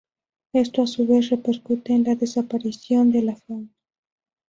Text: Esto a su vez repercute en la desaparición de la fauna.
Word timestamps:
Esto 0.53 0.81
a 0.81 0.87
su 0.87 1.05
vez 1.05 1.29
repercute 1.29 1.93
en 1.93 2.05
la 2.05 2.15
desaparición 2.15 3.11
de 3.11 3.21
la 3.21 3.35
fauna. 3.35 3.69